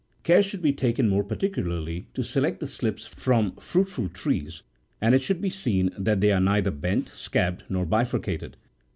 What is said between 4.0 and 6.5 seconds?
trees, and it should be seen that they are